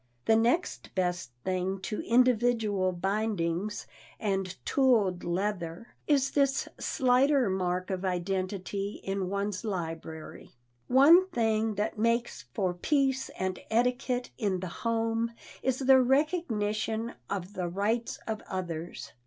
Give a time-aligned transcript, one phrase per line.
[0.25, 3.85] The next best thing to individual bindings
[4.19, 10.53] and tooled leather is this slighter mark of identity in one's library.
[10.87, 17.53] One thing that makes for peace and etiquette in the home is the recognition of
[17.53, 19.11] the rights of others.